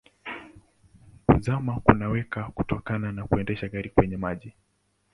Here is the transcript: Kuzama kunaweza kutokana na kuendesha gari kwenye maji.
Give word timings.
Kuzama 1.25 1.79
kunaweza 1.79 2.43
kutokana 2.43 3.11
na 3.11 3.27
kuendesha 3.27 3.67
gari 3.69 3.89
kwenye 3.89 4.17
maji. 4.17 4.53